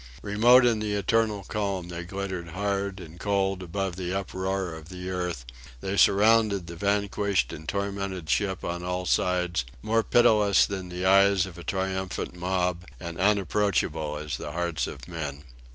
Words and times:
Remote 0.23 0.65
in 0.65 0.79
the 0.79 0.95
eternal 0.95 1.43
calm 1.43 1.89
they 1.89 2.03
glittered 2.03 2.47
hard 2.47 2.99
and 2.99 3.19
cold 3.19 3.61
above 3.61 3.95
the 3.97 4.11
uproar 4.11 4.73
of 4.73 4.89
the 4.89 5.11
earth; 5.11 5.45
they 5.79 5.95
surrounded 5.95 6.65
the 6.65 6.75
vanquished 6.75 7.53
and 7.53 7.69
tormented 7.69 8.27
ship 8.27 8.63
on 8.65 8.81
all 8.83 9.05
sides: 9.05 9.63
more 9.83 10.01
pitiless 10.01 10.65
than 10.65 10.89
the 10.89 11.05
eyes 11.05 11.45
of 11.45 11.59
a 11.59 11.63
triumphant 11.63 12.35
mob, 12.35 12.83
and 12.99 13.19
as 13.19 13.25
unapproachable 13.29 14.17
as 14.17 14.37
the 14.37 14.53
hearts 14.53 14.87
of 14.87 15.07
men. 15.07 15.43